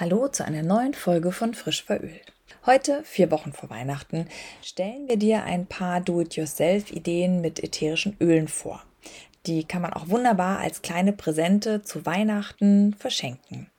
Hallo 0.00 0.28
zu 0.28 0.44
einer 0.44 0.62
neuen 0.62 0.94
Folge 0.94 1.32
von 1.32 1.54
Frisch 1.54 1.82
verölt. 1.82 2.32
Heute, 2.66 3.02
vier 3.02 3.32
Wochen 3.32 3.52
vor 3.52 3.68
Weihnachten, 3.68 4.28
stellen 4.62 5.08
wir 5.08 5.16
dir 5.16 5.42
ein 5.42 5.66
paar 5.66 6.00
Do-it-yourself-Ideen 6.00 7.40
mit 7.40 7.64
ätherischen 7.64 8.16
Ölen 8.20 8.46
vor. 8.46 8.80
Die 9.46 9.64
kann 9.64 9.82
man 9.82 9.92
auch 9.92 10.08
wunderbar 10.08 10.60
als 10.60 10.82
kleine 10.82 11.12
Präsente 11.12 11.82
zu 11.82 12.06
Weihnachten 12.06 12.94
verschenken. 12.94 13.72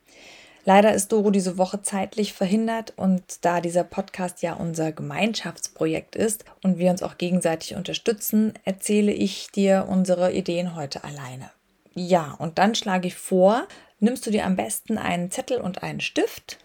Leider 0.66 0.92
ist 0.92 1.10
Doro 1.10 1.30
diese 1.30 1.56
Woche 1.56 1.80
zeitlich 1.80 2.34
verhindert 2.34 2.92
und 2.98 3.22
da 3.40 3.62
dieser 3.62 3.84
Podcast 3.84 4.42
ja 4.42 4.52
unser 4.52 4.92
Gemeinschaftsprojekt 4.92 6.16
ist 6.16 6.44
und 6.62 6.76
wir 6.76 6.90
uns 6.90 7.02
auch 7.02 7.16
gegenseitig 7.16 7.76
unterstützen, 7.76 8.52
erzähle 8.64 9.12
ich 9.12 9.50
dir 9.52 9.86
unsere 9.88 10.34
Ideen 10.34 10.76
heute 10.76 11.02
alleine. 11.02 11.50
Ja, 11.94 12.34
und 12.38 12.58
dann 12.58 12.74
schlage 12.74 13.08
ich 13.08 13.16
vor, 13.16 13.66
nimmst 14.00 14.26
du 14.26 14.30
dir 14.30 14.44
am 14.44 14.56
besten 14.56 14.98
einen 14.98 15.30
Zettel 15.30 15.60
und 15.60 15.82
einen 15.82 16.00
Stift, 16.00 16.58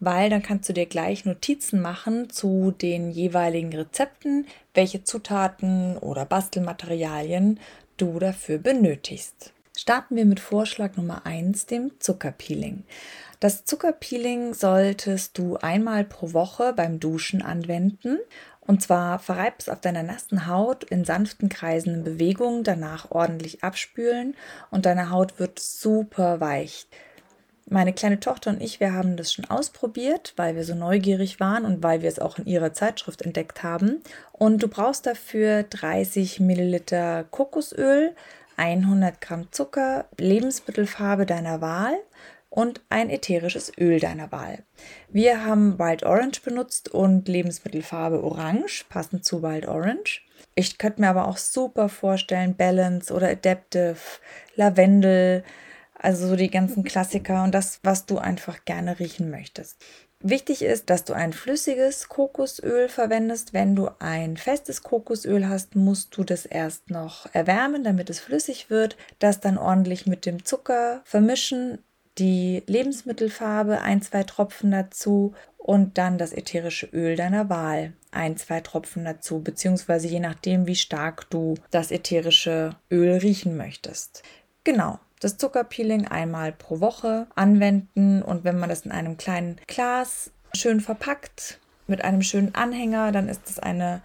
weil 0.00 0.30
dann 0.30 0.42
kannst 0.42 0.68
du 0.68 0.72
dir 0.72 0.86
gleich 0.86 1.24
Notizen 1.24 1.80
machen 1.80 2.30
zu 2.30 2.72
den 2.72 3.10
jeweiligen 3.10 3.72
Rezepten, 3.72 4.46
welche 4.74 5.04
Zutaten 5.04 5.96
oder 5.98 6.24
Bastelmaterialien 6.24 7.60
du 7.96 8.18
dafür 8.18 8.58
benötigst. 8.58 9.52
Starten 9.76 10.16
wir 10.16 10.24
mit 10.24 10.40
Vorschlag 10.40 10.96
Nummer 10.96 11.24
1, 11.24 11.66
dem 11.66 11.92
Zuckerpeeling. 12.00 12.84
Das 13.38 13.64
Zuckerpeeling 13.64 14.52
solltest 14.52 15.38
du 15.38 15.56
einmal 15.56 16.04
pro 16.04 16.34
Woche 16.34 16.74
beim 16.74 17.00
Duschen 17.00 17.40
anwenden 17.40 18.18
und 18.70 18.80
zwar 18.80 19.18
verreibst 19.18 19.68
auf 19.68 19.80
deiner 19.80 20.04
nassen 20.04 20.46
Haut 20.46 20.84
in 20.84 21.04
sanften 21.04 21.48
kreisenden 21.48 22.04
Bewegungen, 22.04 22.62
danach 22.62 23.10
ordentlich 23.10 23.64
abspülen 23.64 24.36
und 24.70 24.86
deine 24.86 25.10
Haut 25.10 25.40
wird 25.40 25.58
super 25.58 26.38
weich. 26.38 26.86
Meine 27.68 27.92
kleine 27.92 28.20
Tochter 28.20 28.50
und 28.50 28.62
ich, 28.62 28.78
wir 28.78 28.92
haben 28.92 29.16
das 29.16 29.32
schon 29.32 29.46
ausprobiert, 29.46 30.34
weil 30.36 30.54
wir 30.54 30.62
so 30.62 30.76
neugierig 30.76 31.40
waren 31.40 31.64
und 31.64 31.82
weil 31.82 32.02
wir 32.02 32.08
es 32.08 32.20
auch 32.20 32.38
in 32.38 32.46
ihrer 32.46 32.72
Zeitschrift 32.72 33.22
entdeckt 33.22 33.64
haben. 33.64 34.04
Und 34.30 34.62
du 34.62 34.68
brauchst 34.68 35.04
dafür 35.04 35.64
30 35.64 36.38
Milliliter 36.38 37.24
Kokosöl, 37.24 38.14
100 38.56 39.20
Gramm 39.20 39.50
Zucker, 39.50 40.04
Lebensmittelfarbe 40.16 41.26
deiner 41.26 41.60
Wahl, 41.60 41.96
und 42.50 42.82
ein 42.88 43.08
ätherisches 43.08 43.72
Öl 43.78 44.00
deiner 44.00 44.30
Wahl. 44.32 44.64
Wir 45.08 45.44
haben 45.46 45.78
Wild 45.78 46.02
Orange 46.02 46.42
benutzt 46.42 46.88
und 46.88 47.28
Lebensmittelfarbe 47.28 48.22
Orange, 48.22 48.84
passend 48.88 49.24
zu 49.24 49.42
Wild 49.42 49.66
Orange. 49.66 50.22
Ich 50.54 50.76
könnte 50.76 51.00
mir 51.00 51.08
aber 51.08 51.28
auch 51.28 51.38
super 51.38 51.88
vorstellen, 51.88 52.56
Balance 52.56 53.14
oder 53.14 53.28
Adaptive, 53.28 53.96
Lavendel, 54.56 55.44
also 55.94 56.26
so 56.26 56.36
die 56.36 56.50
ganzen 56.50 56.82
Klassiker 56.82 57.44
und 57.44 57.54
das, 57.54 57.80
was 57.82 58.06
du 58.06 58.18
einfach 58.18 58.64
gerne 58.64 58.98
riechen 58.98 59.30
möchtest. 59.30 59.82
Wichtig 60.22 60.60
ist, 60.62 60.90
dass 60.90 61.04
du 61.04 61.14
ein 61.14 61.32
flüssiges 61.32 62.10
Kokosöl 62.10 62.90
verwendest. 62.90 63.54
Wenn 63.54 63.74
du 63.74 63.88
ein 64.00 64.36
festes 64.36 64.82
Kokosöl 64.82 65.48
hast, 65.48 65.76
musst 65.76 66.14
du 66.16 66.24
das 66.24 66.44
erst 66.44 66.90
noch 66.90 67.26
erwärmen, 67.32 67.84
damit 67.84 68.10
es 68.10 68.20
flüssig 68.20 68.68
wird. 68.68 68.98
Das 69.18 69.40
dann 69.40 69.56
ordentlich 69.56 70.06
mit 70.06 70.26
dem 70.26 70.44
Zucker 70.44 71.00
vermischen 71.04 71.78
die 72.20 72.62
Lebensmittelfarbe, 72.66 73.80
ein, 73.80 74.02
zwei 74.02 74.22
Tropfen 74.22 74.70
dazu 74.70 75.34
und 75.56 75.98
dann 75.98 76.18
das 76.18 76.32
ätherische 76.32 76.86
Öl 76.92 77.16
deiner 77.16 77.48
Wahl, 77.48 77.94
ein, 78.12 78.36
zwei 78.36 78.60
Tropfen 78.60 79.04
dazu, 79.04 79.40
beziehungsweise 79.40 80.06
je 80.06 80.20
nachdem, 80.20 80.66
wie 80.66 80.76
stark 80.76 81.28
du 81.30 81.54
das 81.70 81.90
ätherische 81.90 82.76
Öl 82.90 83.12
riechen 83.16 83.56
möchtest. 83.56 84.22
Genau, 84.64 84.98
das 85.20 85.38
Zuckerpeeling 85.38 86.06
einmal 86.06 86.52
pro 86.52 86.80
Woche 86.80 87.26
anwenden 87.34 88.22
und 88.22 88.44
wenn 88.44 88.58
man 88.58 88.68
das 88.68 88.82
in 88.82 88.92
einem 88.92 89.16
kleinen 89.16 89.56
Glas 89.66 90.30
schön 90.54 90.80
verpackt 90.80 91.58
mit 91.86 92.04
einem 92.04 92.22
schönen 92.22 92.54
Anhänger, 92.54 93.12
dann 93.12 93.28
ist 93.28 93.42
das 93.48 93.58
eine 93.58 94.02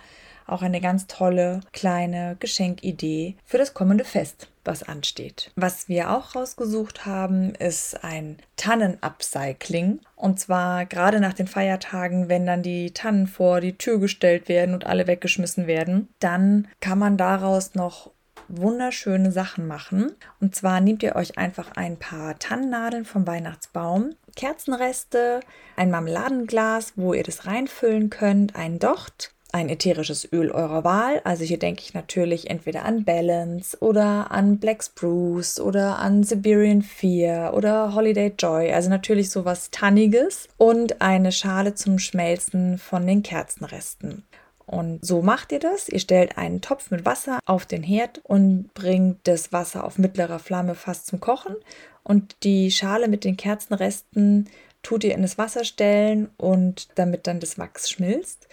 auch 0.47 0.61
eine 0.61 0.81
ganz 0.81 1.07
tolle 1.07 1.61
kleine 1.73 2.35
Geschenkidee 2.39 3.35
für 3.45 3.57
das 3.57 3.73
kommende 3.73 4.05
Fest, 4.05 4.49
was 4.63 4.83
ansteht. 4.83 5.51
Was 5.55 5.87
wir 5.87 6.11
auch 6.11 6.35
rausgesucht 6.35 7.05
haben, 7.05 7.55
ist 7.55 8.03
ein 8.03 8.37
Tannen-Upcycling. 8.57 9.99
Und 10.15 10.39
zwar 10.39 10.85
gerade 10.85 11.19
nach 11.19 11.33
den 11.33 11.47
Feiertagen, 11.47 12.29
wenn 12.29 12.45
dann 12.45 12.63
die 12.63 12.91
Tannen 12.91 13.27
vor 13.27 13.61
die 13.61 13.77
Tür 13.77 13.99
gestellt 13.99 14.47
werden 14.47 14.73
und 14.73 14.85
alle 14.85 15.07
weggeschmissen 15.07 15.67
werden, 15.67 16.09
dann 16.19 16.67
kann 16.79 16.99
man 16.99 17.17
daraus 17.17 17.75
noch 17.75 18.11
wunderschöne 18.47 19.31
Sachen 19.31 19.67
machen. 19.67 20.13
Und 20.39 20.55
zwar 20.55 20.81
nehmt 20.81 21.03
ihr 21.03 21.15
euch 21.15 21.37
einfach 21.37 21.71
ein 21.75 21.97
paar 21.97 22.37
Tannennadeln 22.37 23.05
vom 23.05 23.25
Weihnachtsbaum, 23.25 24.11
Kerzenreste, 24.35 25.39
ein 25.75 25.89
Marmeladenglas, 25.89 26.93
wo 26.95 27.13
ihr 27.13 27.23
das 27.23 27.47
reinfüllen 27.47 28.09
könnt, 28.09 28.55
ein 28.55 28.79
Docht 28.79 29.34
ein 29.55 29.69
ätherisches 29.69 30.27
Öl 30.33 30.51
eurer 30.51 30.83
Wahl. 30.83 31.21
Also 31.23 31.45
hier 31.45 31.57
denke 31.57 31.81
ich 31.81 31.93
natürlich 31.93 32.49
entweder 32.49 32.83
an 32.83 33.05
Balance 33.05 33.77
oder 33.79 34.29
an 34.29 34.59
Black 34.59 34.83
Spruce 34.83 35.61
oder 35.61 35.97
an 35.97 36.23
Siberian 36.23 36.81
Fear 36.81 37.53
oder 37.53 37.95
Holiday 37.95 38.33
Joy. 38.37 38.73
Also 38.73 38.89
natürlich 38.89 39.29
sowas 39.29 39.71
Tanniges 39.71 40.49
und 40.57 41.01
eine 41.01 41.31
Schale 41.31 41.73
zum 41.73 41.99
Schmelzen 41.99 42.77
von 42.77 43.07
den 43.07 43.23
Kerzenresten. 43.23 44.25
Und 44.65 45.05
so 45.05 45.21
macht 45.21 45.53
ihr 45.53 45.59
das. 45.59 45.87
Ihr 45.87 45.99
stellt 45.99 46.37
einen 46.37 46.59
Topf 46.59 46.91
mit 46.91 47.05
Wasser 47.05 47.39
auf 47.45 47.65
den 47.65 47.81
Herd 47.81 48.19
und 48.25 48.73
bringt 48.73 49.19
das 49.23 49.53
Wasser 49.53 49.85
auf 49.85 49.97
mittlerer 49.97 50.39
Flamme 50.39 50.75
fast 50.75 51.07
zum 51.07 51.21
Kochen. 51.21 51.55
Und 52.03 52.35
die 52.43 52.71
Schale 52.71 53.07
mit 53.07 53.23
den 53.23 53.37
Kerzenresten 53.37 54.49
tut 54.83 55.05
ihr 55.05 55.15
in 55.15 55.21
das 55.21 55.37
Wasser 55.37 55.63
stellen 55.63 56.29
und 56.35 56.89
damit 56.95 57.25
dann 57.25 57.39
das 57.39 57.57
Wachs 57.57 57.89
schmilzt. 57.89 58.49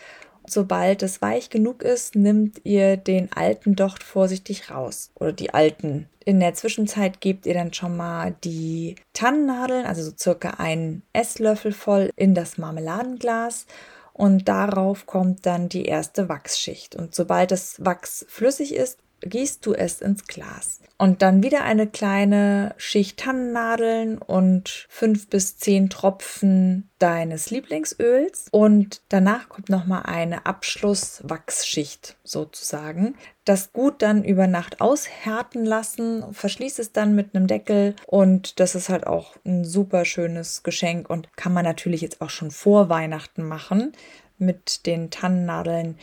Sobald 0.47 1.03
es 1.03 1.22
weich 1.22 1.50
genug 1.50 1.82
ist, 1.82 2.14
nimmt 2.16 2.60
ihr 2.64 2.97
den 2.97 3.32
alten 3.32 3.76
Docht 3.76 4.03
vorsichtig 4.03 4.70
raus 4.70 5.10
oder 5.14 5.32
die 5.32 5.54
alten. 5.54 6.08
In 6.25 6.41
der 6.41 6.54
Zwischenzeit 6.54 7.20
gebt 7.20 7.47
ihr 7.47 7.54
dann 7.54 7.72
schon 7.72 7.97
mal 7.97 8.34
die 8.44 8.97
Tannennadeln, 9.12 9.86
also 9.86 10.02
so 10.02 10.12
circa 10.16 10.50
einen 10.50 11.02
Esslöffel 11.12 11.72
voll, 11.72 12.10
in 12.16 12.34
das 12.34 12.58
Marmeladenglas 12.58 13.66
und 14.12 14.48
darauf 14.48 15.06
kommt 15.06 15.47
dann 15.47 15.69
die 15.69 15.84
erste 15.84 16.28
Wachsschicht. 16.28 16.94
Und 16.94 17.14
sobald 17.14 17.50
das 17.50 17.84
Wachs 17.84 18.25
flüssig 18.28 18.75
ist, 18.75 18.98
gießt 19.22 19.64
du 19.64 19.74
es 19.74 20.00
ins 20.00 20.26
Glas. 20.26 20.80
Und 20.98 21.20
dann 21.20 21.42
wieder 21.42 21.64
eine 21.64 21.88
kleine 21.88 22.74
Schicht 22.76 23.18
Tannennadeln 23.18 24.18
und 24.18 24.86
fünf 24.88 25.28
bis 25.28 25.56
zehn 25.56 25.90
Tropfen 25.90 26.90
deines 27.00 27.50
Lieblingsöls. 27.50 28.46
Und 28.52 29.02
danach 29.08 29.48
kommt 29.48 29.68
nochmal 29.68 30.02
eine 30.04 30.46
Abschlusswachsschicht 30.46 32.16
sozusagen. 32.22 33.16
Das 33.44 33.72
gut 33.72 34.00
dann 34.00 34.22
über 34.22 34.46
Nacht 34.46 34.80
aushärten 34.80 35.64
lassen, 35.64 36.25
verschließt 36.32 36.78
es 36.78 36.92
dann 36.92 37.16
mit 37.16 37.34
einem 37.34 37.48
Deckel 37.48 37.96
und 38.06 38.60
das 38.60 38.76
ist 38.76 38.88
halt 38.88 39.04
auch 39.04 39.34
ein 39.44 39.64
super 39.64 40.04
schönes 40.04 40.62
Geschenk 40.62 41.10
und 41.10 41.28
kann 41.36 41.52
man 41.52 41.64
natürlich 41.64 42.02
jetzt 42.02 42.20
auch 42.20 42.30
schon 42.30 42.52
vor 42.52 42.88
Weihnachten 42.88 43.42
machen 43.42 43.92
mit 44.38 44.86
den 44.86 45.10
Tannennadeln 45.10 45.98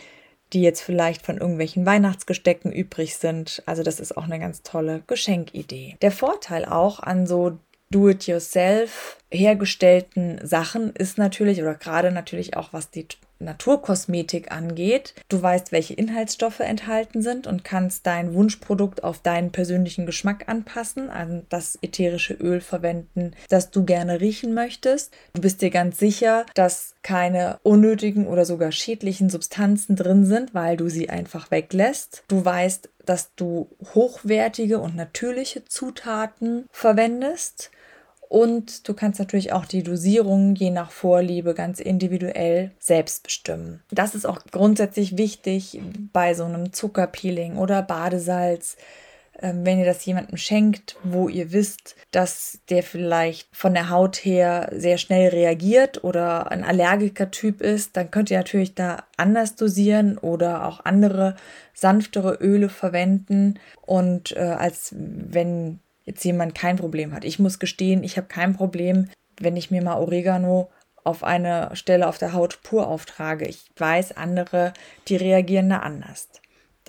die 0.54 0.62
jetzt 0.62 0.81
vielleicht 0.81 1.22
von 1.25 1.38
irgendwelchen 1.38 1.86
Weihnachtsgestecken 1.86 2.72
übrig 2.72 3.16
sind. 3.18 3.62
Also 3.66 3.84
das 3.84 4.00
ist 4.00 4.18
auch 4.18 4.24
eine 4.24 4.40
ganz 4.40 4.63
tolle 4.63 5.04
Geschenkidee. 5.07 5.98
Der 6.01 6.12
Vorteil 6.12 6.66
auch 6.66 7.00
an 7.00 7.28
so 7.28 7.57
Do-it-yourself 7.92 9.18
hergestellten 9.31 10.40
Sachen 10.46 10.94
ist 10.94 11.18
natürlich, 11.18 11.62
oder 11.62 11.75
gerade 11.75 12.12
natürlich 12.12 12.56
auch 12.56 12.72
was 12.72 12.92
die 12.92 13.07
Naturkosmetik 13.39 14.51
angeht. 14.51 15.13
Du 15.30 15.41
weißt, 15.41 15.71
welche 15.71 15.94
Inhaltsstoffe 15.94 16.59
enthalten 16.59 17.21
sind 17.21 17.47
und 17.47 17.63
kannst 17.63 18.06
dein 18.06 18.33
Wunschprodukt 18.33 19.03
auf 19.03 19.19
deinen 19.19 19.51
persönlichen 19.51 20.06
Geschmack 20.06 20.47
anpassen, 20.47 21.09
an 21.09 21.45
das 21.50 21.77
ätherische 21.81 22.33
Öl 22.33 22.62
verwenden, 22.62 23.31
das 23.50 23.71
du 23.71 23.86
gerne 23.86 24.21
riechen 24.21 24.53
möchtest. 24.53 25.13
Du 25.33 25.41
bist 25.41 25.62
dir 25.62 25.69
ganz 25.69 25.97
sicher, 25.97 26.45
dass 26.53 26.95
keine 27.01 27.59
unnötigen 27.63 28.27
oder 28.27 28.45
sogar 28.45 28.71
schädlichen 28.71 29.30
Substanzen 29.30 29.95
drin 29.95 30.25
sind, 30.25 30.53
weil 30.53 30.77
du 30.77 30.89
sie 30.89 31.09
einfach 31.09 31.51
weglässt. 31.51 32.24
Du 32.27 32.44
weißt, 32.44 32.89
dass 33.06 33.33
du 33.36 33.69
hochwertige 33.95 34.80
und 34.80 34.95
natürliche 34.95 35.65
Zutaten 35.65 36.65
verwendest 36.71 37.71
Und 38.30 38.88
du 38.88 38.94
kannst 38.94 39.20
natürlich 39.20 39.54
auch 39.54 39.66
die 39.66 39.84
Dosierung 39.84 40.56
je 40.56 40.70
nach 40.70 40.92
Vorliebe 40.92 41.56
ganz 41.56 41.80
individuell 41.80 42.72
selbst 42.80 43.24
bestimmen. 43.24 43.81
Das 43.90 44.16
ist 44.16 44.26
auch 44.26 44.40
grundsätzlich 44.52 45.18
wichtig 45.18 45.81
bei 46.14 46.36
so 46.36 46.46
einem 46.46 46.72
Zuckerpeeling 46.72 47.58
oder 47.58 47.81
Badesalz 47.81 48.78
ähm, 49.42 49.66
wenn 49.66 49.80
ihr 49.80 49.86
das 49.86 50.06
jemandem 50.06 50.38
schenkt, 50.38 50.98
wo 51.04 51.30
ihr 51.30 51.52
wisst, 51.52 51.96
dass 52.12 52.60
der 52.70 52.84
vielleicht 52.84 53.48
von 53.56 53.74
der 53.74 53.90
Haut 53.90 54.18
her 54.18 54.70
sehr 54.74 54.98
schnell 54.98 55.30
reagiert 55.30 56.04
oder 56.04 56.52
ein 56.52 56.64
Allergiker-Typ 56.64 57.62
ist, 57.62 57.96
dann 57.96 58.12
könnt 58.12 58.32
ihr 58.32 58.38
natürlich 58.38 58.75
da 58.75 59.04
anders 59.18 59.56
dosieren 59.56 60.18
oder 60.18 60.68
auch 60.68 60.84
andere 60.84 61.36
sanftere 61.74 62.36
Öle 62.42 62.70
verwenden 62.70 63.60
und 63.82 64.36
äh, 64.36 64.40
als 64.40 64.94
wenn 64.94 65.80
jetzt 66.10 66.24
jemand 66.26 66.56
kein 66.56 66.76
Problem 66.76 67.14
hat. 67.14 67.24
Ich 67.24 67.40
muss 67.40 67.60
gestehen, 67.60 68.04
ich 68.04 68.18
habe 68.18 68.28
kein 68.28 68.56
Problem, 68.56 69.10
wenn 69.40 69.56
ich 69.56 69.70
mir 69.72 69.84
mal 69.84 70.00
Oregano 70.00 70.70
auf 71.04 71.24
eine 71.24 71.70
Stelle 71.74 72.08
auf 72.08 72.18
der 72.18 72.34
Haut 72.34 72.62
pur 72.64 72.88
auftrage. 72.88 73.46
Ich 73.46 73.70
weiß, 73.78 74.18
andere, 74.18 74.74
die 75.08 75.16
reagieren 75.16 75.70
da 75.70 75.78
anders. 75.78 76.28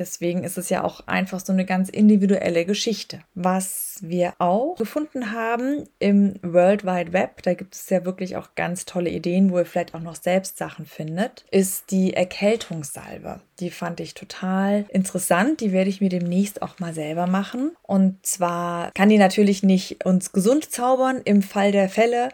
Deswegen 0.00 0.44
ist 0.44 0.56
es 0.56 0.70
ja 0.70 0.82
auch 0.82 1.06
einfach 1.06 1.40
so 1.40 1.52
eine 1.52 1.66
ganz 1.66 1.90
individuelle 1.90 2.64
Geschichte. 2.64 3.20
Was 3.34 3.98
wir 4.00 4.32
auch 4.38 4.76
gefunden 4.76 5.32
haben 5.32 5.84
im 5.98 6.36
World 6.40 6.86
Wide 6.86 7.12
Web, 7.12 7.42
da 7.42 7.52
gibt 7.52 7.74
es 7.74 7.90
ja 7.90 8.06
wirklich 8.06 8.36
auch 8.36 8.54
ganz 8.54 8.86
tolle 8.86 9.10
Ideen, 9.10 9.52
wo 9.52 9.58
ihr 9.58 9.66
vielleicht 9.66 9.94
auch 9.94 10.00
noch 10.00 10.16
selbst 10.16 10.56
Sachen 10.56 10.86
findet, 10.86 11.44
ist 11.50 11.90
die 11.90 12.14
Erkältungssalbe. 12.14 13.42
Die 13.58 13.70
fand 13.70 14.00
ich 14.00 14.14
total 14.14 14.86
interessant. 14.88 15.60
Die 15.60 15.72
werde 15.72 15.90
ich 15.90 16.00
mir 16.00 16.08
demnächst 16.08 16.62
auch 16.62 16.78
mal 16.78 16.94
selber 16.94 17.26
machen. 17.26 17.72
Und 17.82 18.24
zwar 18.24 18.90
kann 18.92 19.10
die 19.10 19.18
natürlich 19.18 19.62
nicht 19.62 20.06
uns 20.06 20.32
gesund 20.32 20.70
zaubern 20.70 21.20
im 21.26 21.42
Fall 21.42 21.72
der 21.72 21.90
Fälle, 21.90 22.30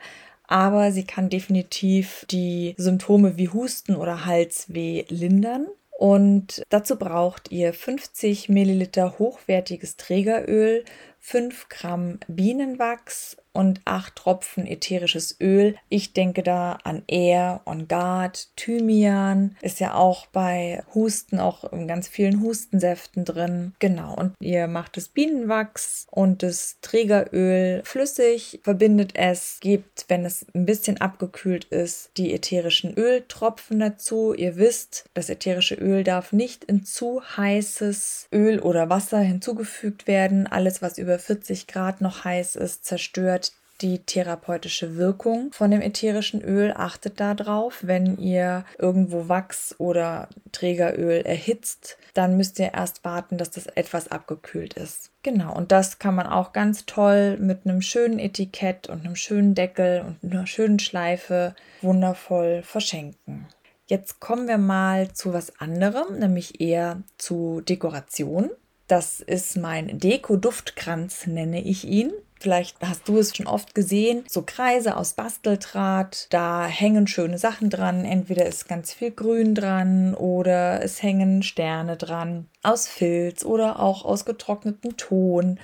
aber 0.46 0.92
sie 0.92 1.04
kann 1.04 1.28
definitiv 1.28 2.24
die 2.30 2.76
Symptome 2.78 3.36
wie 3.36 3.48
Husten 3.48 3.96
oder 3.96 4.24
Halsweh 4.24 5.04
lindern. 5.08 5.66
Und 5.98 6.62
dazu 6.68 6.96
braucht 6.96 7.50
ihr 7.50 7.72
50 7.72 8.50
Milliliter 8.50 9.18
hochwertiges 9.18 9.96
Trägeröl, 9.96 10.84
5 11.28 11.68
Gramm 11.68 12.20
Bienenwachs 12.28 13.36
und 13.56 13.80
8 13.84 14.14
Tropfen 14.14 14.66
ätherisches 14.66 15.38
Öl. 15.40 15.76
Ich 15.88 16.12
denke 16.12 16.42
da 16.42 16.78
an 16.84 17.02
Air, 17.08 17.62
On 17.64 17.88
Guard, 17.88 18.50
Thymian, 18.54 19.56
ist 19.62 19.80
ja 19.80 19.94
auch 19.94 20.26
bei 20.26 20.84
Husten, 20.94 21.40
auch 21.40 21.72
in 21.72 21.88
ganz 21.88 22.06
vielen 22.06 22.42
Hustensäften 22.42 23.24
drin. 23.24 23.72
Genau, 23.78 24.14
und 24.14 24.34
ihr 24.40 24.68
macht 24.68 24.96
das 24.98 25.08
Bienenwachs 25.08 26.06
und 26.10 26.42
das 26.42 26.76
Trägeröl 26.82 27.80
flüssig, 27.84 28.60
verbindet 28.62 29.12
es, 29.14 29.58
gebt, 29.60 30.04
wenn 30.08 30.26
es 30.26 30.46
ein 30.54 30.66
bisschen 30.66 31.00
abgekühlt 31.00 31.64
ist, 31.64 32.10
die 32.18 32.34
ätherischen 32.34 32.94
Öltropfen 32.96 33.80
dazu. 33.80 34.34
Ihr 34.34 34.56
wisst, 34.56 35.06
das 35.14 35.30
ätherische 35.30 35.76
Öl 35.76 36.04
darf 36.04 36.32
nicht 36.32 36.64
in 36.64 36.84
zu 36.84 37.22
heißes 37.36 38.28
Öl 38.32 38.60
oder 38.60 38.90
Wasser 38.90 39.20
hinzugefügt 39.20 40.06
werden. 40.06 40.46
Alles, 40.46 40.82
was 40.82 40.98
über 40.98 41.15
40 41.18 41.66
Grad 41.66 42.00
noch 42.00 42.24
heiß 42.24 42.56
ist, 42.56 42.84
zerstört 42.84 43.52
die 43.80 43.98
therapeutische 43.98 44.96
Wirkung 44.96 45.52
von 45.52 45.70
dem 45.70 45.82
ätherischen 45.82 46.40
Öl. 46.42 46.72
Achtet 46.74 47.20
darauf, 47.20 47.80
wenn 47.82 48.16
ihr 48.16 48.64
irgendwo 48.78 49.28
Wachs 49.28 49.74
oder 49.78 50.28
Trägeröl 50.52 51.22
erhitzt, 51.22 51.98
dann 52.14 52.36
müsst 52.36 52.58
ihr 52.58 52.72
erst 52.72 53.04
warten, 53.04 53.36
dass 53.36 53.50
das 53.50 53.66
etwas 53.66 54.10
abgekühlt 54.10 54.74
ist. 54.74 55.10
Genau, 55.22 55.54
und 55.54 55.72
das 55.72 55.98
kann 55.98 56.14
man 56.14 56.26
auch 56.26 56.52
ganz 56.52 56.86
toll 56.86 57.36
mit 57.38 57.66
einem 57.66 57.82
schönen 57.82 58.18
Etikett 58.18 58.88
und 58.88 59.04
einem 59.04 59.16
schönen 59.16 59.54
Deckel 59.54 60.04
und 60.22 60.32
einer 60.32 60.46
schönen 60.46 60.78
Schleife 60.78 61.54
wundervoll 61.82 62.62
verschenken. 62.62 63.46
Jetzt 63.88 64.18
kommen 64.18 64.48
wir 64.48 64.58
mal 64.58 65.12
zu 65.12 65.32
was 65.32 65.60
anderem, 65.60 66.18
nämlich 66.18 66.60
eher 66.60 67.02
zu 67.18 67.60
Dekoration. 67.60 68.50
Das 68.86 69.20
ist 69.20 69.56
mein 69.56 69.98
Deko-Duftkranz, 69.98 71.26
nenne 71.26 71.60
ich 71.62 71.84
ihn. 71.84 72.12
Vielleicht 72.38 72.76
hast 72.82 73.08
du 73.08 73.18
es 73.18 73.34
schon 73.34 73.46
oft 73.46 73.74
gesehen, 73.74 74.24
so 74.28 74.42
Kreise 74.42 74.96
aus 74.96 75.14
Basteldraht, 75.14 76.26
da 76.30 76.66
hängen 76.66 77.06
schöne 77.06 77.38
Sachen 77.38 77.70
dran. 77.70 78.04
Entweder 78.04 78.46
ist 78.46 78.68
ganz 78.68 78.92
viel 78.92 79.10
Grün 79.10 79.54
dran 79.54 80.14
oder 80.14 80.82
es 80.82 81.02
hängen 81.02 81.42
Sterne 81.42 81.96
dran 81.96 82.46
aus 82.62 82.86
Filz 82.86 83.42
oder 83.44 83.80
auch 83.80 84.04
aus 84.04 84.26
getrocknetem 84.26 84.96
Ton. 84.98 85.58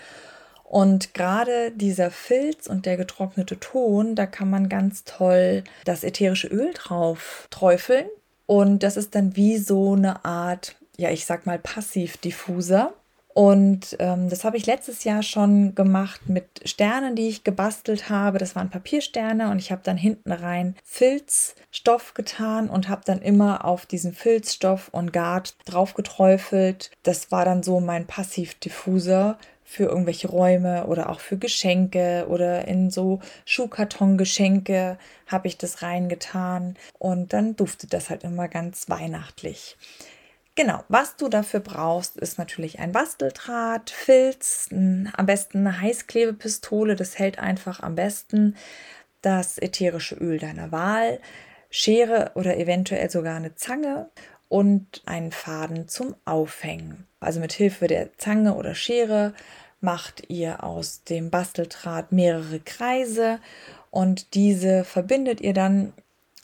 Und 0.65 1.13
gerade 1.13 1.71
dieser 1.73 2.11
Filz 2.11 2.67
und 2.67 2.87
der 2.87 2.97
getrocknete 2.97 3.61
Ton, 3.61 4.15
da 4.15 4.25
kann 4.25 4.49
man 4.49 4.71
ganz 4.71 5.05
toll 5.05 5.65
das 5.85 6.03
ätherische 6.03 6.49
Öl 6.49 6.73
drauf 6.73 7.47
träufeln. 7.51 8.07
Und 8.47 8.83
das 8.83 8.97
ist 8.97 9.15
dann 9.15 9.37
wie 9.37 9.59
so 9.59 9.93
eine 9.93 10.25
Art, 10.25 10.77
ja, 10.97 11.11
ich 11.11 11.27
sag 11.27 11.45
mal 11.45 11.59
Passivdiffuser. 11.59 12.95
Und 13.35 13.97
ähm, 13.99 14.29
das 14.29 14.45
habe 14.45 14.59
ich 14.59 14.67
letztes 14.67 15.05
Jahr 15.05 15.23
schon 15.23 15.75
gemacht 15.75 16.29
mit 16.29 16.47
Sternen, 16.65 17.17
die 17.17 17.29
ich 17.29 17.45
gebastelt 17.45 18.11
habe. 18.11 18.39
Das 18.39 18.55
waren 18.55 18.69
Papiersterne 18.69 19.51
und 19.51 19.59
ich 19.59 19.73
habe 19.73 19.81
dann 19.83 19.97
hinten 19.97 20.33
rein 20.33 20.77
Filzstoff 20.85 22.13
getan 22.15 22.69
und 22.69 22.89
habe 22.89 23.03
dann 23.07 23.23
immer 23.23 23.65
auf 23.65 23.87
diesen 23.87 24.13
Filzstoff 24.13 24.89
und 24.93 25.13
Gard 25.13 25.57
drauf 25.65 25.95
geträufelt. 25.95 26.91
Das 27.05 27.31
war 27.31 27.45
dann 27.45 27.63
so 27.63 27.81
mein 27.81 28.07
Passivdiffuser 28.07 29.39
für 29.65 29.85
irgendwelche 29.85 30.29
Räume 30.29 30.87
oder 30.87 31.09
auch 31.09 31.21
für 31.21 31.39
Geschenke 31.39 32.27
oder 32.29 32.69
in 32.69 32.91
so 32.91 33.21
Schuhkartongeschenke 33.47 34.99
habe 35.27 35.49
ich 35.49 35.57
das 35.57 35.81
reingetan 35.81 36.77
und 36.99 37.33
dann 37.33 37.57
duftet 37.57 37.95
das 37.95 38.11
halt 38.11 38.23
immer 38.23 38.49
ganz 38.49 38.91
weihnachtlich. 38.91 39.79
Genau, 40.55 40.85
was 40.89 41.17
du 41.17 41.29
dafür 41.29 41.61
brauchst, 41.61 42.19
ist 42.19 42.39
natürlich 42.39 42.79
ein 42.79 42.93
Basteldraht, 42.93 43.89
Filz, 43.89 44.69
am 44.71 45.27
besten 45.27 45.67
eine 45.67 45.81
Heißklebepistole, 45.81 46.95
das 46.95 47.19
hält 47.19 47.39
einfach 47.39 47.81
am 47.81 47.95
besten, 47.95 48.57
das 49.23 49.57
ätherische 49.57 50.17
Öl 50.17 50.39
deiner 50.39 50.71
Wahl, 50.71 51.21
Schere 51.71 52.33
oder 52.35 52.59
eventuell 52.59 53.09
sogar 53.11 53.37
eine 53.37 53.55
Zange 53.55 54.11
und 54.51 55.03
einen 55.07 55.33
Faden 55.33 55.89
zum 55.89 56.15
Aufhängen. 56.27 57.07
Also 57.19 57.41
mit 57.41 57.55
Hilfe 57.55 57.87
der 57.87 58.19
Zange 58.19 58.55
oder 58.55 58.75
Schere 58.75 59.33
macht 59.81 60.29
ihr 60.29 60.63
aus 60.63 61.03
dem 61.05 61.31
Basteldraht 61.31 62.13
mehrere 62.13 62.61
Kreise 62.61 63.41
und 63.91 64.35
diese 64.35 64.85
verbindet 64.85 65.41
ihr 65.41 65.55
dann 65.55 65.95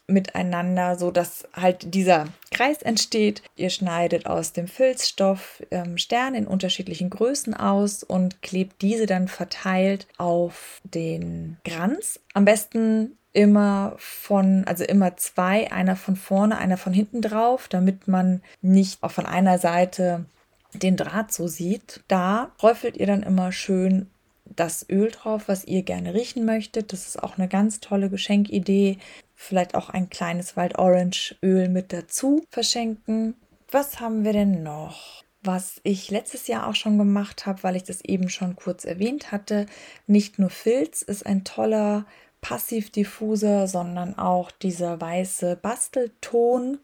miteinander, 0.08 0.96
so 0.96 1.10
dass 1.10 1.46
halt 1.52 1.94
dieser 1.94 2.26
Kreis 2.50 2.82
entsteht. 2.82 3.42
Ihr 3.56 3.70
schneidet 3.70 4.26
aus 4.26 4.52
dem 4.52 4.66
Filzstoff 4.66 5.62
ähm, 5.70 5.98
Sterne 5.98 6.38
in 6.38 6.46
unterschiedlichen 6.46 7.10
Größen 7.10 7.54
aus 7.54 8.02
und 8.02 8.42
klebt 8.42 8.82
diese 8.82 9.06
dann 9.06 9.28
verteilt 9.28 10.06
auf 10.16 10.80
den 10.82 11.58
Kranz. 11.64 12.20
Am 12.32 12.44
besten 12.44 13.18
immer 13.32 13.94
von, 13.98 14.64
also 14.64 14.84
immer 14.84 15.16
zwei, 15.16 15.70
einer 15.70 15.94
von 15.94 16.16
vorne, 16.16 16.58
einer 16.58 16.78
von 16.78 16.92
hinten 16.92 17.20
drauf, 17.20 17.68
damit 17.68 18.08
man 18.08 18.42
nicht 18.62 19.02
auch 19.02 19.12
von 19.12 19.26
einer 19.26 19.58
Seite 19.58 20.24
den 20.72 20.96
Draht 20.96 21.32
so 21.32 21.46
sieht. 21.46 22.02
Da 22.08 22.52
träufelt 22.58 22.96
ihr 22.96 23.06
dann 23.06 23.22
immer 23.22 23.52
schön 23.52 24.08
das 24.44 24.88
Öl 24.88 25.10
drauf, 25.10 25.44
was 25.46 25.64
ihr 25.66 25.82
gerne 25.82 26.14
riechen 26.14 26.44
möchtet. 26.46 26.92
Das 26.92 27.06
ist 27.06 27.22
auch 27.22 27.36
eine 27.36 27.48
ganz 27.48 27.80
tolle 27.80 28.08
Geschenkidee 28.08 28.98
vielleicht 29.38 29.76
auch 29.76 29.88
ein 29.88 30.10
kleines 30.10 30.56
Wild 30.56 30.78
Orange 30.78 31.36
Öl 31.44 31.68
mit 31.68 31.92
dazu 31.92 32.44
verschenken. 32.50 33.34
Was 33.70 34.00
haben 34.00 34.24
wir 34.24 34.32
denn 34.32 34.64
noch? 34.64 35.22
Was 35.42 35.80
ich 35.84 36.10
letztes 36.10 36.48
Jahr 36.48 36.66
auch 36.66 36.74
schon 36.74 36.98
gemacht 36.98 37.46
habe, 37.46 37.62
weil 37.62 37.76
ich 37.76 37.84
das 37.84 38.00
eben 38.04 38.28
schon 38.28 38.56
kurz 38.56 38.84
erwähnt 38.84 39.30
hatte, 39.30 39.66
nicht 40.08 40.40
nur 40.40 40.50
Filz 40.50 41.02
ist 41.02 41.24
ein 41.24 41.44
toller 41.44 42.04
Passivdiffuser, 42.40 43.68
sondern 43.68 44.18
auch 44.18 44.50
dieser 44.50 45.00
weiße 45.00 45.56
Bastelton. 45.56 46.78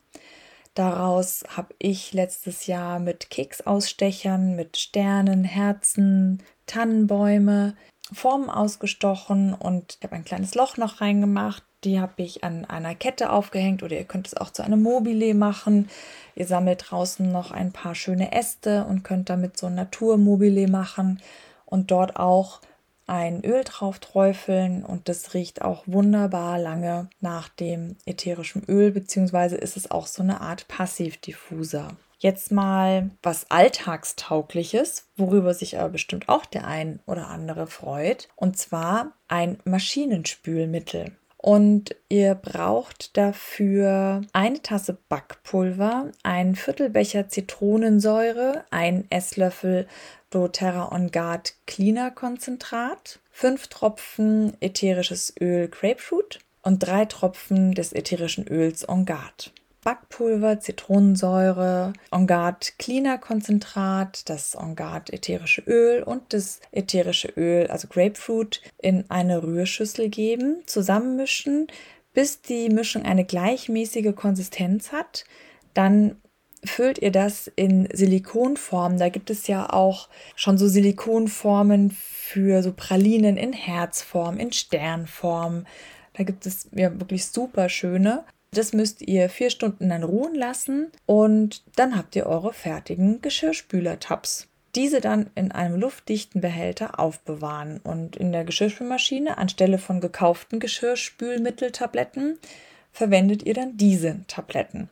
Daraus 0.74 1.44
habe 1.56 1.74
ich 1.80 2.12
letztes 2.12 2.66
Jahr 2.66 3.00
mit 3.00 3.30
Keksausstechern, 3.30 4.54
mit 4.54 4.76
Sternen, 4.76 5.42
Herzen, 5.42 6.42
Tannenbäume 6.66 7.74
Formen 8.12 8.50
ausgestochen 8.50 9.54
und 9.54 9.96
ich 9.98 10.04
habe 10.04 10.14
ein 10.14 10.24
kleines 10.24 10.54
Loch 10.54 10.76
noch 10.76 11.00
reingemacht, 11.00 11.64
die 11.84 12.00
habe 12.00 12.22
ich 12.22 12.44
an 12.44 12.64
einer 12.64 12.94
Kette 12.94 13.30
aufgehängt 13.30 13.82
oder 13.82 13.96
ihr 13.96 14.04
könnt 14.04 14.26
es 14.26 14.36
auch 14.36 14.50
zu 14.50 14.62
einem 14.62 14.82
Mobile 14.82 15.34
machen. 15.34 15.88
Ihr 16.34 16.46
sammelt 16.46 16.86
draußen 16.88 17.30
noch 17.30 17.50
ein 17.50 17.72
paar 17.72 17.94
schöne 17.94 18.32
Äste 18.32 18.84
und 18.84 19.04
könnt 19.04 19.30
damit 19.30 19.56
so 19.56 19.66
ein 19.66 19.74
Naturmobile 19.74 20.68
machen 20.68 21.20
und 21.66 21.90
dort 21.90 22.16
auch 22.16 22.60
ein 23.06 23.44
Öl 23.44 23.62
drauf 23.64 23.98
träufeln 23.98 24.82
und 24.82 25.08
das 25.08 25.34
riecht 25.34 25.62
auch 25.62 25.84
wunderbar 25.86 26.58
lange 26.58 27.10
nach 27.20 27.48
dem 27.50 27.96
ätherischen 28.06 28.64
Öl, 28.66 28.92
beziehungsweise 28.92 29.56
ist 29.56 29.76
es 29.76 29.90
auch 29.90 30.06
so 30.06 30.22
eine 30.22 30.40
Art 30.40 30.68
Passivdiffuser. 30.68 31.88
Jetzt 32.18 32.52
mal 32.52 33.10
was 33.22 33.50
Alltagstaugliches, 33.50 35.08
worüber 35.16 35.52
sich 35.52 35.78
aber 35.78 35.90
bestimmt 35.90 36.30
auch 36.30 36.46
der 36.46 36.66
ein 36.66 37.00
oder 37.04 37.28
andere 37.28 37.66
freut. 37.66 38.30
Und 38.36 38.56
zwar 38.56 39.12
ein 39.28 39.58
Maschinenspülmittel. 39.66 41.12
Und 41.44 41.94
ihr 42.08 42.36
braucht 42.36 43.18
dafür 43.18 44.22
eine 44.32 44.62
Tasse 44.62 44.96
Backpulver, 45.10 46.10
ein 46.22 46.54
Viertelbecher 46.54 47.28
Zitronensäure, 47.28 48.64
ein 48.70 49.04
Esslöffel 49.10 49.86
doTERRA 50.30 50.90
On 50.90 51.10
Guard 51.10 51.52
Cleaner 51.66 52.10
Konzentrat, 52.10 53.20
fünf 53.30 53.66
Tropfen 53.68 54.56
ätherisches 54.60 55.34
Öl 55.38 55.68
Grapefruit 55.68 56.38
und 56.62 56.78
drei 56.78 57.04
Tropfen 57.04 57.74
des 57.74 57.92
ätherischen 57.92 58.48
Öls 58.48 58.88
On 58.88 59.04
Guard. 59.04 59.52
Backpulver, 59.84 60.60
Zitronensäure, 60.60 61.92
On 62.10 62.26
Guard 62.26 62.78
Cleaner 62.78 63.18
Konzentrat, 63.18 64.28
das 64.28 64.56
On 64.56 64.74
Guard 64.74 65.12
ätherische 65.12 65.62
Öl 65.66 66.02
und 66.02 66.32
das 66.32 66.60
ätherische 66.72 67.28
Öl, 67.36 67.68
also 67.68 67.86
Grapefruit, 67.88 68.62
in 68.80 69.08
eine 69.10 69.42
Rührschüssel 69.42 70.08
geben, 70.08 70.62
zusammenmischen, 70.66 71.68
bis 72.14 72.40
die 72.40 72.68
Mischung 72.70 73.04
eine 73.04 73.24
gleichmäßige 73.24 74.14
Konsistenz 74.14 74.92
hat. 74.92 75.24
Dann 75.74 76.16
füllt 76.64 76.98
ihr 76.98 77.12
das 77.12 77.50
in 77.56 77.88
Silikonform. 77.92 78.98
Da 78.98 79.08
gibt 79.08 79.30
es 79.30 79.46
ja 79.46 79.70
auch 79.70 80.08
schon 80.34 80.56
so 80.56 80.66
Silikonformen 80.66 81.90
für 81.90 82.62
so 82.62 82.72
Pralinen 82.72 83.36
in 83.36 83.52
Herzform, 83.52 84.38
in 84.38 84.52
Sternform. 84.52 85.66
Da 86.14 86.24
gibt 86.24 86.46
es 86.46 86.68
ja 86.72 86.98
wirklich 86.98 87.26
super 87.26 87.68
schöne. 87.68 88.24
Das 88.54 88.72
müsst 88.72 89.02
ihr 89.02 89.28
vier 89.28 89.50
Stunden 89.50 89.88
dann 89.88 90.04
ruhen 90.04 90.34
lassen 90.34 90.92
und 91.06 91.64
dann 91.74 91.96
habt 91.96 92.14
ihr 92.14 92.26
eure 92.26 92.52
fertigen 92.52 93.20
Geschirrspüler-Tabs. 93.20 94.46
Diese 94.76 95.00
dann 95.00 95.30
in 95.34 95.50
einem 95.50 95.78
luftdichten 95.78 96.40
Behälter 96.40 97.00
aufbewahren 97.00 97.80
und 97.82 98.14
in 98.16 98.30
der 98.30 98.44
Geschirrspülmaschine 98.44 99.38
anstelle 99.38 99.78
von 99.78 100.00
gekauften 100.00 100.60
Geschirrspülmitteltabletten 100.60 102.38
verwendet 102.92 103.42
ihr 103.42 103.54
dann 103.54 103.76
diese 103.76 104.24
Tabletten. 104.28 104.88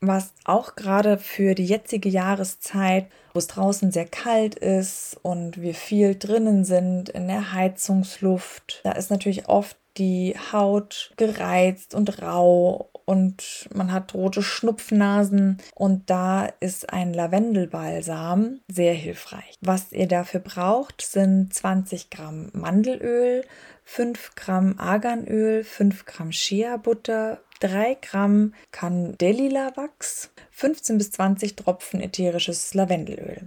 Was 0.00 0.32
auch 0.44 0.74
gerade 0.74 1.18
für 1.18 1.54
die 1.54 1.64
jetzige 1.64 2.08
Jahreszeit, 2.08 3.06
wo 3.34 3.38
es 3.38 3.46
draußen 3.46 3.92
sehr 3.92 4.06
kalt 4.06 4.54
ist 4.54 5.18
und 5.22 5.60
wir 5.60 5.74
viel 5.74 6.14
drinnen 6.14 6.64
sind 6.64 7.10
in 7.10 7.28
der 7.28 7.52
Heizungsluft, 7.52 8.80
da 8.84 8.92
ist 8.92 9.10
natürlich 9.10 9.48
oft 9.48 9.76
die 9.96 10.36
Haut 10.52 11.12
gereizt 11.16 11.94
und 11.94 12.20
rau 12.20 12.90
und 13.04 13.68
man 13.74 13.92
hat 13.92 14.14
rote 14.14 14.42
Schnupfnasen 14.42 15.58
und 15.74 16.10
da 16.10 16.46
ist 16.60 16.92
ein 16.92 17.12
Lavendelbalsam 17.12 18.60
sehr 18.68 18.94
hilfreich. 18.94 19.56
Was 19.60 19.92
ihr 19.92 20.08
dafür 20.08 20.40
braucht, 20.40 21.02
sind 21.02 21.52
20 21.52 22.10
Gramm 22.10 22.50
Mandelöl, 22.52 23.44
5 23.84 24.34
Gramm 24.34 24.78
Arganöl, 24.78 25.64
5 25.64 26.06
Gramm 26.06 26.32
Shea-Butter, 26.32 27.40
3 27.60 27.96
Gramm 28.00 28.54
Candelila-Wachs, 28.72 30.30
15 30.50 30.98
bis 30.98 31.10
20 31.12 31.56
Tropfen 31.56 32.00
ätherisches 32.00 32.74
Lavendelöl. 32.74 33.46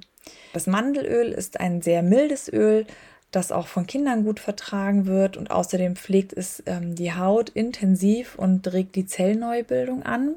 Das 0.54 0.68
Mandelöl 0.68 1.32
ist 1.32 1.60
ein 1.60 1.82
sehr 1.82 2.02
mildes 2.04 2.52
Öl, 2.52 2.86
das 3.32 3.52
auch 3.52 3.68
von 3.68 3.86
Kindern 3.86 4.24
gut 4.24 4.40
vertragen 4.40 5.06
wird 5.06 5.38
und 5.38 5.52
außerdem 5.52 5.96
pflegt 5.96 6.34
es 6.34 6.64
ähm, 6.66 6.96
die 6.96 7.14
Haut 7.14 7.50
intensiv 7.50 8.36
und 8.36 8.72
regt 8.72 8.96
die 8.96 9.06
Zellneubildung 9.06 10.04
an. 10.04 10.36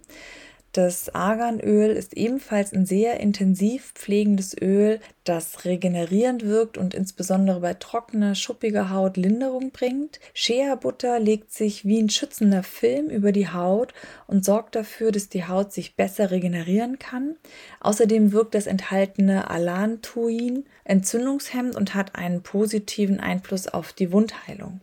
Das 0.72 1.12
Arganöl 1.12 1.90
ist 1.90 2.16
ebenfalls 2.16 2.72
ein 2.72 2.86
sehr 2.86 3.18
intensiv 3.18 3.92
pflegendes 3.94 4.56
Öl, 4.56 5.00
das 5.24 5.64
regenerierend 5.64 6.44
wirkt 6.44 6.78
und 6.78 6.94
insbesondere 6.94 7.58
bei 7.58 7.74
trockener, 7.74 8.36
schuppiger 8.36 8.90
Haut 8.90 9.16
Linderung 9.16 9.72
bringt. 9.72 10.20
Shea-Butter 10.32 11.18
legt 11.18 11.52
sich 11.52 11.84
wie 11.84 12.00
ein 12.00 12.08
schützender 12.08 12.62
Film 12.62 13.10
über 13.10 13.32
die 13.32 13.48
Haut 13.48 13.94
und 14.28 14.44
sorgt 14.44 14.76
dafür, 14.76 15.10
dass 15.10 15.28
die 15.28 15.48
Haut 15.48 15.72
sich 15.72 15.96
besser 15.96 16.30
regenerieren 16.30 17.00
kann. 17.00 17.34
Außerdem 17.80 18.30
wirkt 18.30 18.54
das 18.54 18.68
enthaltene 18.68 19.50
Allantoin 19.50 20.66
entzündungshemmend 20.84 21.74
und 21.74 21.96
hat 21.96 22.14
einen 22.14 22.44
positiven 22.44 23.18
Einfluss 23.18 23.66
auf 23.66 23.92
die 23.92 24.12
Wundheilung. 24.12 24.80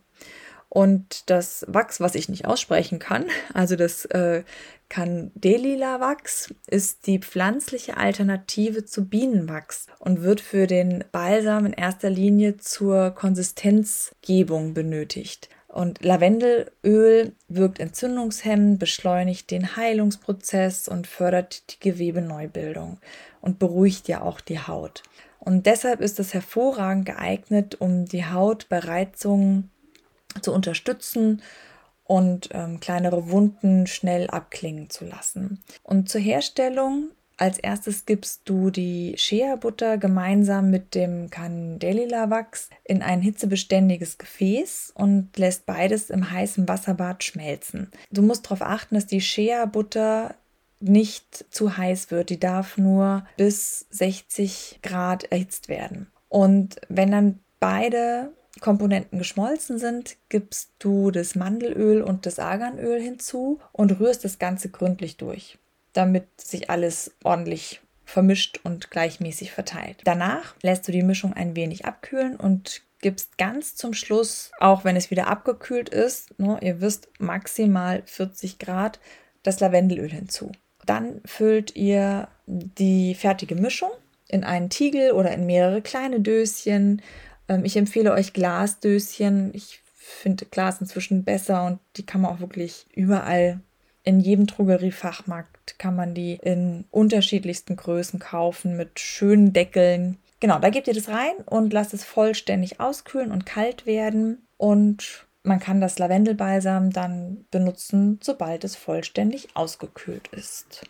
Und 0.69 1.29
das 1.29 1.65
Wachs, 1.67 1.99
was 1.99 2.15
ich 2.15 2.29
nicht 2.29 2.45
aussprechen 2.45 2.99
kann, 2.99 3.25
also 3.53 3.75
das 3.75 4.05
äh, 4.05 4.43
Candelila-Wachs, 4.89 6.53
ist 6.67 7.07
die 7.07 7.19
pflanzliche 7.19 7.97
Alternative 7.97 8.85
zu 8.85 9.05
Bienenwachs 9.05 9.87
und 9.99 10.21
wird 10.21 10.41
für 10.41 10.67
den 10.67 11.03
Balsam 11.11 11.65
in 11.65 11.73
erster 11.73 12.09
Linie 12.09 12.57
zur 12.57 13.11
Konsistenzgebung 13.11 14.73
benötigt. 14.73 15.49
Und 15.67 16.03
Lavendelöl 16.03 17.33
wirkt 17.49 17.79
entzündungshemmend, 17.79 18.79
beschleunigt 18.79 19.51
den 19.51 19.75
Heilungsprozess 19.75 20.87
und 20.87 21.05
fördert 21.05 21.71
die 21.71 21.91
Gewebeneubildung 21.91 22.97
und 23.41 23.59
beruhigt 23.59 24.07
ja 24.07 24.21
auch 24.21 24.41
die 24.41 24.59
Haut. 24.59 25.03
Und 25.39 25.65
deshalb 25.65 26.01
ist 26.01 26.19
es 26.19 26.33
hervorragend 26.33 27.05
geeignet, 27.05 27.79
um 27.79 28.05
die 28.05 28.25
Haut 28.25 28.67
bei 28.69 28.79
Reizungen 28.79 29.69
zu 30.41 30.53
unterstützen 30.53 31.41
und 32.03 32.49
ähm, 32.53 32.79
kleinere 32.79 33.29
Wunden 33.29 33.87
schnell 33.87 34.27
abklingen 34.29 34.89
zu 34.89 35.05
lassen. 35.05 35.63
Und 35.83 36.09
zur 36.09 36.21
Herstellung 36.21 37.11
als 37.39 37.59
erstes 37.59 38.07
gibst 38.07 38.41
du 38.45 38.71
die 38.71 39.13
Shea-Butter 39.15 39.99
gemeinsam 39.99 40.71
mit 40.71 40.95
dem 40.95 41.29
Candelila-Wachs 41.29 42.69
in 42.83 43.03
ein 43.03 43.21
hitzebeständiges 43.21 44.17
Gefäß 44.17 44.91
und 44.95 45.37
lässt 45.37 45.67
beides 45.67 46.09
im 46.09 46.31
heißen 46.31 46.67
Wasserbad 46.67 47.23
schmelzen. 47.23 47.91
Du 48.09 48.23
musst 48.23 48.45
darauf 48.45 48.63
achten, 48.63 48.95
dass 48.95 49.05
die 49.05 49.21
Shea-Butter 49.21 50.33
nicht 50.79 51.45
zu 51.51 51.77
heiß 51.77 52.09
wird. 52.09 52.31
Die 52.31 52.39
darf 52.39 52.77
nur 52.77 53.25
bis 53.37 53.85
60 53.91 54.79
Grad 54.81 55.25
erhitzt 55.25 55.69
werden. 55.69 56.07
Und 56.29 56.77
wenn 56.89 57.11
dann 57.11 57.39
beide 57.59 58.31
Komponenten 58.57 59.17
geschmolzen 59.17 59.79
sind, 59.79 60.17
gibst 60.29 60.71
du 60.79 61.11
das 61.11 61.35
Mandelöl 61.35 62.01
und 62.01 62.25
das 62.25 62.39
Arganöl 62.39 63.01
hinzu 63.01 63.59
und 63.71 63.99
rührst 63.99 64.23
das 64.25 64.39
Ganze 64.39 64.69
gründlich 64.69 65.17
durch, 65.17 65.57
damit 65.93 66.25
sich 66.39 66.69
alles 66.69 67.15
ordentlich 67.23 67.81
vermischt 68.05 68.61
und 68.63 68.89
gleichmäßig 68.89 69.51
verteilt. 69.51 70.01
Danach 70.05 70.55
lässt 70.61 70.87
du 70.87 70.91
die 70.91 71.03
Mischung 71.03 71.33
ein 71.33 71.55
wenig 71.55 71.85
abkühlen 71.85 72.37
und 72.37 72.81
gibst 73.01 73.37
ganz 73.37 73.75
zum 73.75 73.93
Schluss, 73.93 74.51
auch 74.59 74.83
wenn 74.83 74.95
es 74.95 75.11
wieder 75.11 75.27
abgekühlt 75.27 75.89
ist, 75.89 76.39
ne, 76.39 76.57
ihr 76.61 76.81
wisst 76.81 77.09
maximal 77.19 78.01
40 78.05 78.59
Grad, 78.59 78.99
das 79.43 79.59
Lavendelöl 79.59 80.09
hinzu. 80.09 80.51
Dann 80.85 81.21
füllt 81.25 81.75
ihr 81.75 82.29
die 82.45 83.13
fertige 83.13 83.55
Mischung 83.55 83.91
in 84.29 84.43
einen 84.43 84.69
Tiegel 84.69 85.11
oder 85.11 85.31
in 85.31 85.45
mehrere 85.45 85.81
kleine 85.81 86.21
Döschen 86.21 87.01
ähm, 87.47 87.65
ich 87.65 87.77
empfehle 87.77 88.11
euch 88.13 88.33
Glasdöschen. 88.33 89.51
Ich 89.53 89.81
finde 89.95 90.45
Glas 90.45 90.79
inzwischen 90.81 91.23
besser 91.23 91.65
und 91.65 91.79
die 91.97 92.05
kann 92.05 92.21
man 92.21 92.31
auch 92.31 92.39
wirklich 92.39 92.85
überall 92.93 93.59
in 94.07 94.21
jedem 94.21 94.47
Drogeriefachmarkt 94.47 95.57
kann 95.79 95.93
man 95.93 96.13
die 96.13 96.39
in 96.41 96.85
unterschiedlichsten 96.91 97.75
Größen 97.75 98.19
kaufen 98.19 98.77
mit 98.77 99.01
schönen 99.01 99.51
Deckeln. 99.51 100.17
Genau, 100.39 100.59
da 100.59 100.69
gebt 100.69 100.87
ihr 100.87 100.93
das 100.93 101.09
rein 101.09 101.35
und 101.45 101.73
lasst 101.73 101.93
es 101.93 102.05
vollständig 102.05 102.79
auskühlen 102.79 103.31
und 103.31 103.45
kalt 103.45 103.85
werden. 103.85 104.47
Und 104.55 105.27
man 105.43 105.59
kann 105.59 105.81
das 105.81 105.99
Lavendelbalsam 105.99 106.91
dann 106.91 107.45
benutzen, 107.51 108.17
sobald 108.23 108.63
es 108.63 108.77
vollständig 108.77 109.49
ausgekühlt 109.55 110.29
ist. 110.29 110.85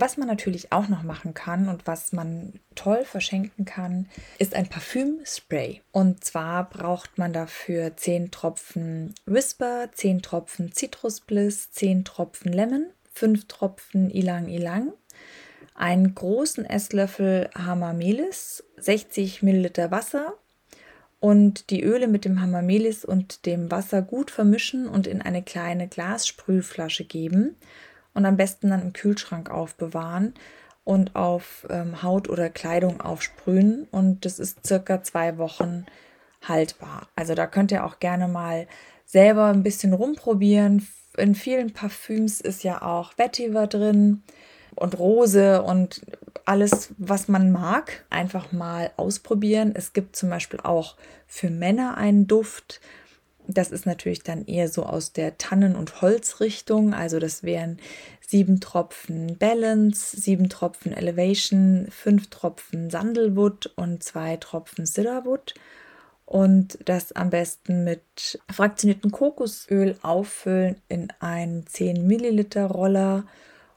Was 0.00 0.16
man 0.16 0.28
natürlich 0.28 0.70
auch 0.70 0.88
noch 0.88 1.02
machen 1.02 1.34
kann 1.34 1.68
und 1.68 1.86
was 1.86 2.12
man 2.12 2.60
toll 2.76 3.04
verschenken 3.04 3.64
kann, 3.64 4.08
ist 4.38 4.54
ein 4.54 4.68
Parfümspray. 4.68 5.82
Und 5.90 6.24
zwar 6.24 6.68
braucht 6.68 7.18
man 7.18 7.32
dafür 7.32 7.96
10 7.96 8.30
Tropfen 8.30 9.14
Whisper, 9.26 9.88
10 9.92 10.22
Tropfen 10.22 10.72
Citrus 10.72 11.20
Bliss, 11.20 11.72
10 11.72 12.04
Tropfen 12.04 12.52
Lemon, 12.52 12.86
5 13.12 13.48
Tropfen 13.48 14.10
Ilang 14.10 14.48
Ilang, 14.48 14.92
einen 15.74 16.14
großen 16.14 16.64
Esslöffel 16.64 17.50
Hamamelis, 17.56 18.62
60 18.76 19.42
Milliliter 19.42 19.90
Wasser 19.90 20.34
und 21.18 21.70
die 21.70 21.82
Öle 21.82 22.06
mit 22.06 22.24
dem 22.24 22.40
Hamamelis 22.40 23.04
und 23.04 23.46
dem 23.46 23.70
Wasser 23.72 24.02
gut 24.02 24.30
vermischen 24.30 24.86
und 24.86 25.08
in 25.08 25.22
eine 25.22 25.42
kleine 25.42 25.88
Glassprühflasche 25.88 27.04
geben 27.04 27.56
und 28.18 28.26
am 28.26 28.36
besten 28.36 28.70
dann 28.70 28.82
im 28.82 28.92
Kühlschrank 28.92 29.48
aufbewahren 29.48 30.34
und 30.82 31.14
auf 31.14 31.64
ähm, 31.70 32.02
Haut 32.02 32.28
oder 32.28 32.50
Kleidung 32.50 33.00
aufsprühen. 33.00 33.86
Und 33.92 34.24
das 34.24 34.40
ist 34.40 34.66
circa 34.66 35.04
zwei 35.04 35.38
Wochen 35.38 35.86
haltbar. 36.42 37.06
Also 37.14 37.36
da 37.36 37.46
könnt 37.46 37.70
ihr 37.70 37.84
auch 37.84 38.00
gerne 38.00 38.26
mal 38.26 38.66
selber 39.06 39.44
ein 39.44 39.62
bisschen 39.62 39.92
rumprobieren. 39.92 40.84
In 41.16 41.36
vielen 41.36 41.72
Parfüms 41.72 42.40
ist 42.40 42.64
ja 42.64 42.82
auch 42.82 43.12
Vetiver 43.16 43.68
drin 43.68 44.24
und 44.74 44.98
Rose 44.98 45.62
und 45.62 46.00
alles, 46.44 46.92
was 46.98 47.28
man 47.28 47.52
mag, 47.52 48.04
einfach 48.10 48.50
mal 48.50 48.90
ausprobieren. 48.96 49.70
Es 49.76 49.92
gibt 49.92 50.16
zum 50.16 50.28
Beispiel 50.28 50.58
auch 50.58 50.96
für 51.28 51.50
Männer 51.50 51.96
einen 51.96 52.26
Duft. 52.26 52.80
Das 53.50 53.70
ist 53.70 53.86
natürlich 53.86 54.22
dann 54.22 54.44
eher 54.44 54.68
so 54.68 54.84
aus 54.84 55.12
der 55.14 55.38
Tannen- 55.38 55.74
und 55.74 56.02
Holzrichtung. 56.02 56.92
Also 56.92 57.18
das 57.18 57.42
wären 57.42 57.78
sieben 58.20 58.60
Tropfen 58.60 59.38
Balance, 59.38 60.20
sieben 60.20 60.50
Tropfen 60.50 60.92
Elevation, 60.92 61.86
fünf 61.90 62.28
Tropfen 62.28 62.90
Sandalwood 62.90 63.72
und 63.74 64.04
zwei 64.04 64.36
Tropfen 64.36 64.84
Cedarwood. 64.84 65.54
Und 66.26 66.78
das 66.84 67.12
am 67.12 67.30
besten 67.30 67.84
mit 67.84 68.38
fraktioniertem 68.52 69.10
Kokosöl 69.10 69.96
auffüllen 70.02 70.76
in 70.88 71.08
einen 71.20 71.66
10 71.66 72.06
Milliliter 72.06 72.66
Roller. 72.66 73.24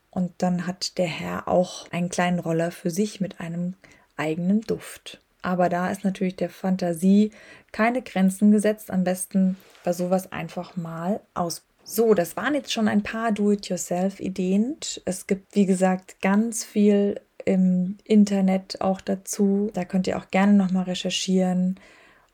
Und 0.09 0.33
dann 0.39 0.67
hat 0.67 0.97
der 0.97 1.07
Herr 1.07 1.47
auch 1.47 1.89
einen 1.91 2.09
kleinen 2.09 2.39
Roller 2.39 2.71
für 2.71 2.89
sich 2.89 3.21
mit 3.21 3.39
einem 3.39 3.75
eigenen 4.17 4.59
Duft. 4.59 5.21
Aber 5.41 5.69
da 5.69 5.89
ist 5.89 6.03
natürlich 6.03 6.36
der 6.36 6.50
Fantasie 6.50 7.31
keine 7.71 8.01
Grenzen 8.01 8.51
gesetzt. 8.51 8.91
Am 8.91 9.03
besten 9.03 9.57
bei 9.83 9.93
sowas 9.93 10.31
einfach 10.31 10.75
mal 10.75 11.21
aus. 11.33 11.63
So, 11.83 12.13
das 12.13 12.38
waren 12.38 12.53
jetzt 12.53 12.71
schon 12.71 12.88
ein 12.88 13.03
paar 13.03 13.31
Do-it-yourself-Ideen. 13.31 14.77
Es 15.05 15.27
gibt, 15.27 15.55
wie 15.55 15.65
gesagt, 15.65 16.21
ganz 16.21 16.63
viel 16.63 17.19
im 17.45 17.98
Internet 18.03 18.81
auch 18.81 19.01
dazu. 19.01 19.71
Da 19.74 19.83
könnt 19.83 20.07
ihr 20.07 20.17
auch 20.17 20.29
gerne 20.29 20.53
nochmal 20.53 20.83
recherchieren. 20.83 21.79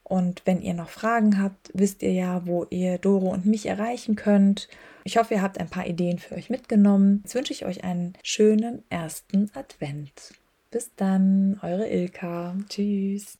Und 0.03 0.41
wenn 0.45 0.61
ihr 0.61 0.73
noch 0.73 0.89
Fragen 0.89 1.41
habt, 1.41 1.69
wisst 1.73 2.01
ihr 2.01 2.13
ja, 2.13 2.45
wo 2.45 2.65
ihr 2.69 2.97
Doro 2.97 3.29
und 3.29 3.45
mich 3.45 3.65
erreichen 3.65 4.15
könnt. 4.15 4.69
Ich 5.03 5.17
hoffe, 5.17 5.35
ihr 5.35 5.41
habt 5.41 5.59
ein 5.59 5.69
paar 5.69 5.87
Ideen 5.87 6.19
für 6.19 6.35
euch 6.35 6.49
mitgenommen. 6.49 7.21
Jetzt 7.23 7.35
wünsche 7.35 7.53
ich 7.53 7.65
euch 7.65 7.83
einen 7.83 8.13
schönen 8.23 8.83
ersten 8.89 9.51
Advent. 9.53 10.33
Bis 10.69 10.93
dann, 10.95 11.59
eure 11.61 11.87
Ilka. 11.87 12.55
Tschüss. 12.69 13.37